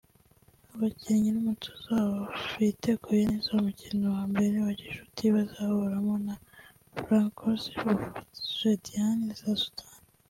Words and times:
Abakinnyi 0.73 1.29
n’umutoza 1.31 1.87
wabo 1.97 2.23
biteguye 2.61 3.21
neza 3.31 3.47
umukino 3.57 4.05
wa 4.15 4.23
mbere 4.31 4.55
wa 4.65 4.71
gicuti 4.79 5.23
bazahuramo 5.35 6.13
na 6.25 6.35
‘Falcons 7.03 7.63
of 7.87 7.99
Jediane’ 8.59 9.27
za 9.41 9.51
Sudan 9.61 9.93